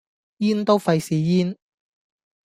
[0.39, 1.55] in 都費事 in